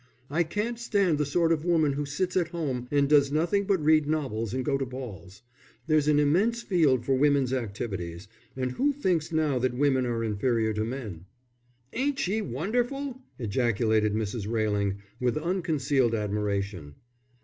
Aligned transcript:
"I 0.31 0.41
can't 0.41 0.79
stand 0.79 1.19
the 1.19 1.27
sort 1.27 1.51
of 1.51 1.63
woman 1.63 1.93
who 1.93 2.07
sits 2.07 2.35
at 2.35 2.47
home 2.47 2.87
and 2.89 3.07
does 3.07 3.31
nothing 3.31 3.65
but 3.65 3.83
read 3.85 4.07
novels 4.07 4.51
and 4.51 4.65
go 4.65 4.75
to 4.75 4.83
balls. 4.83 5.43
There's 5.85 6.07
an 6.07 6.19
immense 6.19 6.63
field 6.63 7.05
for 7.05 7.13
women's 7.13 7.53
activities. 7.53 8.27
And 8.55 8.71
who 8.71 8.93
thinks 8.93 9.31
now 9.31 9.59
that 9.59 9.75
women 9.77 10.07
are 10.07 10.23
inferior 10.23 10.73
to 10.73 10.83
men?" 10.83 11.25
"Ain't 11.93 12.17
she 12.17 12.41
wonderful!" 12.41 13.21
ejaculated 13.37 14.15
Mrs. 14.15 14.49
Railing, 14.49 14.95
with 15.19 15.37
unconcealed 15.37 16.15
admiration. 16.15 16.95